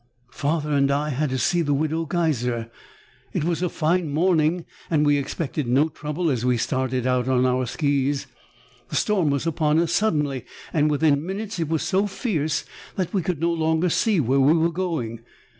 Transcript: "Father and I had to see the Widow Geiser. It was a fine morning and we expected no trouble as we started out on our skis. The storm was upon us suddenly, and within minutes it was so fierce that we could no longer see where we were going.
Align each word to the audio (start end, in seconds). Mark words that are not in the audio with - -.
"Father 0.31 0.71
and 0.71 0.89
I 0.89 1.09
had 1.09 1.29
to 1.29 1.37
see 1.37 1.61
the 1.61 1.75
Widow 1.75 2.05
Geiser. 2.07 2.71
It 3.33 3.43
was 3.43 3.61
a 3.61 3.69
fine 3.69 4.09
morning 4.09 4.65
and 4.89 5.05
we 5.05 5.15
expected 5.19 5.67
no 5.67 5.89
trouble 5.89 6.31
as 6.31 6.43
we 6.43 6.57
started 6.57 7.05
out 7.05 7.27
on 7.27 7.45
our 7.45 7.67
skis. 7.67 8.25
The 8.89 8.95
storm 8.95 9.29
was 9.29 9.45
upon 9.45 9.77
us 9.77 9.91
suddenly, 9.93 10.43
and 10.73 10.89
within 10.89 11.23
minutes 11.23 11.59
it 11.59 11.69
was 11.69 11.83
so 11.83 12.07
fierce 12.07 12.65
that 12.95 13.13
we 13.13 13.21
could 13.21 13.39
no 13.39 13.53
longer 13.53 13.89
see 13.89 14.19
where 14.19 14.39
we 14.39 14.53
were 14.53 14.71
going. 14.71 15.19